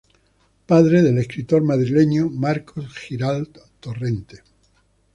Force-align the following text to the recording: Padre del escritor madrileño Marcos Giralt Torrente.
Padre 0.65 1.03
del 1.03 1.19
escritor 1.19 1.61
madrileño 1.61 2.27
Marcos 2.31 2.87
Giralt 2.97 3.59
Torrente. 3.79 4.41